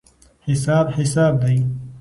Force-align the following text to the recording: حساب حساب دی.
حساب 0.41 0.89
حساب 0.91 1.39
دی. 1.45 1.65